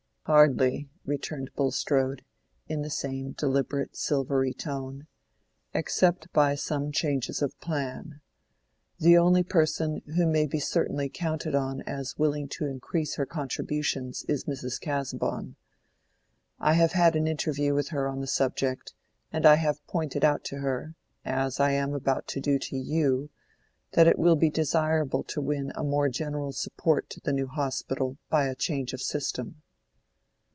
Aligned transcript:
"Hardly," 0.27 0.87
returned 1.03 1.49
Bulstrode, 1.55 2.23
in 2.67 2.83
the 2.83 2.91
same 2.91 3.31
deliberate, 3.31 3.97
silvery 3.97 4.53
tone; 4.53 5.07
"except 5.73 6.31
by 6.31 6.53
some 6.53 6.91
changes 6.91 7.41
of 7.41 7.59
plan. 7.59 8.21
The 8.99 9.17
only 9.17 9.41
person 9.43 10.01
who 10.15 10.27
may 10.27 10.45
be 10.45 10.59
certainly 10.59 11.09
counted 11.09 11.55
on 11.55 11.81
as 11.81 12.19
willing 12.19 12.47
to 12.49 12.67
increase 12.67 13.15
her 13.15 13.25
contributions 13.25 14.23
is 14.29 14.45
Mrs. 14.45 14.79
Casaubon. 14.79 15.55
I 16.59 16.73
have 16.73 16.91
had 16.91 17.15
an 17.15 17.25
interview 17.27 17.73
with 17.73 17.89
her 17.89 18.07
on 18.07 18.21
the 18.21 18.27
subject, 18.27 18.93
and 19.33 19.43
I 19.45 19.55
have 19.55 19.85
pointed 19.87 20.23
out 20.23 20.43
to 20.45 20.59
her, 20.59 20.93
as 21.25 21.59
I 21.59 21.71
am 21.71 21.93
about 21.95 22.27
to 22.27 22.39
do 22.39 22.59
to 22.59 22.77
you, 22.77 23.31
that 23.93 24.07
it 24.07 24.19
will 24.19 24.35
be 24.37 24.51
desirable 24.51 25.23
to 25.25 25.41
win 25.41 25.73
a 25.75 25.83
more 25.83 26.09
general 26.09 26.51
support 26.53 27.09
to 27.09 27.19
the 27.19 27.33
New 27.33 27.47
Hospital 27.47 28.17
by 28.29 28.45
a 28.47 28.55
change 28.55 28.93
of 28.93 29.01
system." 29.01 29.63